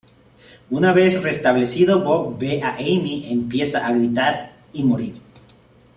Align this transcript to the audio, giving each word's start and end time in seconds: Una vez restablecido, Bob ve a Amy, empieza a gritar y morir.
Una 0.71 0.93
vez 0.93 1.21
restablecido, 1.21 2.01
Bob 2.03 2.35
ve 2.39 2.63
a 2.63 2.73
Amy, 2.73 3.27
empieza 3.31 3.85
a 3.85 3.93
gritar 3.93 4.55
y 4.73 4.81
morir. 4.83 5.21